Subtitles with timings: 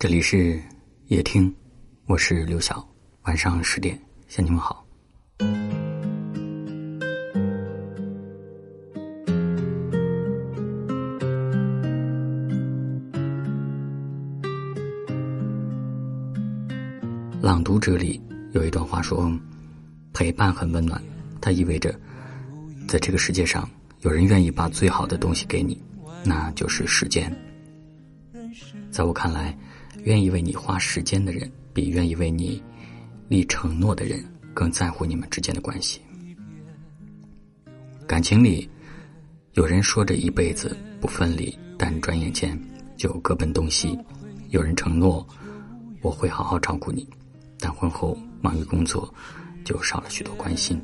[0.00, 0.62] 这里是
[1.08, 1.52] 夜听，
[2.06, 2.88] 我是刘晓。
[3.22, 4.86] 晚上十点向你们好。
[17.42, 18.22] 朗读者里
[18.52, 19.28] 有一段话说
[20.14, 21.02] ：“陪伴很温暖，
[21.40, 21.92] 它意味着
[22.86, 23.68] 在这个世界上，
[24.02, 25.76] 有人愿意把最好的东西给你，
[26.24, 27.36] 那就是时间。”
[28.92, 29.56] 在我看来，
[30.04, 32.62] 愿意为你花时间的人，比愿意为你
[33.28, 36.00] 立承诺的人更在乎你们之间的关系。
[38.06, 38.68] 感情里，
[39.52, 42.58] 有人说着一辈子不分离，但转眼间
[42.96, 43.98] 就各奔东西；
[44.48, 45.26] 有人承诺
[46.00, 47.06] 我会好好照顾你，
[47.58, 49.12] 但婚后忙于工作，
[49.64, 50.80] 就少了许多关心。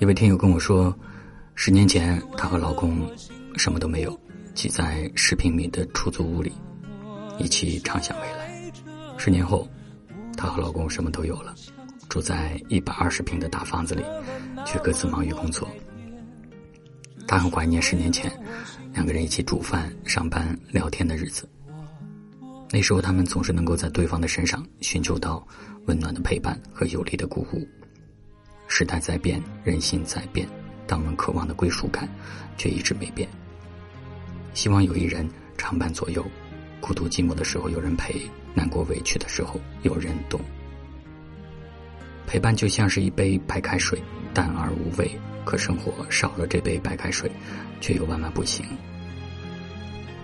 [0.00, 0.96] 一位听友跟我说，
[1.56, 3.00] 十年前她和老公
[3.56, 4.18] 什么都没有。
[4.54, 6.52] 挤在十平米的出租屋里，
[7.38, 8.72] 一起畅想未来。
[9.16, 9.68] 十年后，
[10.36, 11.54] 她和老公什么都有了，
[12.08, 14.02] 住在一百二十平的大房子里，
[14.66, 15.68] 却各自忙于工作。
[17.26, 18.30] 她很怀念十年前
[18.92, 21.48] 两个人一起煮饭、上班、聊天的日子。
[22.72, 25.46] 那时候，他们总是能够在对方的身上寻求到
[25.86, 27.66] 温暖的陪伴和有力的鼓舞。
[28.68, 30.48] 时代在变，人心在变，
[30.86, 32.08] 但我们渴望的归属感
[32.56, 33.28] 却一直没变。
[34.54, 36.24] 希望有一人常伴左右，
[36.80, 38.20] 孤独寂寞的时候有人陪，
[38.54, 40.40] 难过委屈的时候有人懂。
[42.26, 44.00] 陪伴就像是一杯白开水，
[44.32, 45.10] 淡而无味。
[45.42, 47.28] 可生活少了这杯白开水，
[47.80, 48.64] 却又万万不行。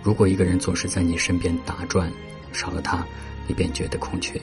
[0.02, 2.12] 如果一个人总是在你身边打转，
[2.52, 3.04] 少了他，
[3.48, 4.38] 你便觉得空缺；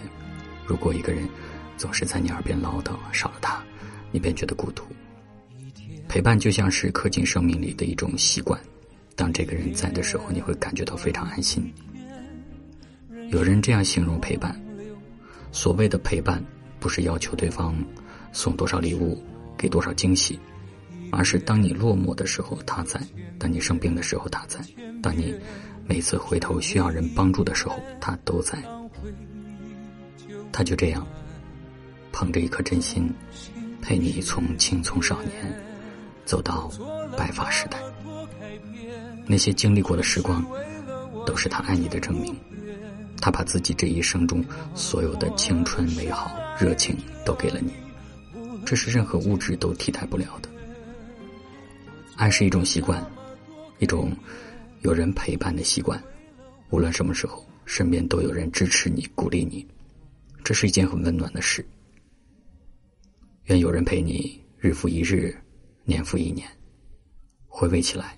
[0.66, 1.30] 如果一个人
[1.78, 3.64] 总是在你耳边唠叨，少了他，
[4.12, 4.84] 你便觉得孤独。
[6.10, 8.60] 陪伴就像是刻进生命里的一种习惯。
[9.16, 11.72] 当这个人在的时候，你会感觉到非常安心。
[13.30, 14.60] 有人这样形容陪伴：
[15.52, 16.44] 所谓的陪伴，
[16.80, 17.76] 不是要求对方
[18.32, 19.24] 送多少礼物、
[19.58, 20.40] 给多少惊喜，
[21.12, 23.00] 而是当你落寞的时候他在；
[23.40, 24.60] 当你生病的时候他在；
[25.02, 25.34] 当你
[25.88, 28.58] 每次回头需要人帮助的时候他都在。
[30.52, 31.06] 他就这样
[32.12, 33.12] 捧着一颗真心，
[33.82, 35.32] 陪你从青葱少年
[36.26, 36.70] 走到
[37.18, 37.78] 白发时代。
[39.26, 40.46] 那些经历过的时光，
[41.26, 42.36] 都是他爱你的证明。
[43.22, 44.44] 他把自己这一生中
[44.76, 47.72] 所有的青春、美好、热情都给了你，
[48.66, 50.50] 这是任何物质都替代不了的。
[52.18, 53.02] 爱是一种习惯，
[53.80, 54.12] 一种
[54.82, 56.02] 有人陪伴的习惯。
[56.70, 59.66] 无论什么时候，身边都有人支持你、鼓励你，
[60.44, 61.66] 这是一件很温暖的事。
[63.46, 65.34] 愿有人陪你，日复一日，
[65.86, 66.46] 年复一年，
[67.48, 68.18] 回味起来。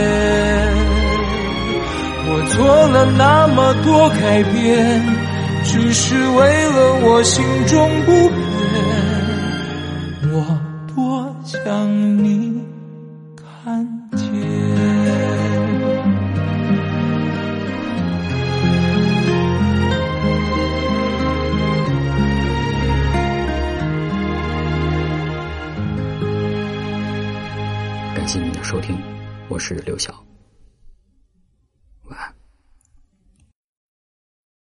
[2.33, 5.03] 我做了那么多改变，
[5.65, 8.39] 只是为了我心中不变。
[10.31, 10.57] 我
[10.95, 12.63] 多想你
[13.35, 13.85] 看
[14.15, 14.31] 见。
[28.15, 28.97] 感谢您的收听，
[29.49, 30.13] 我是刘晓。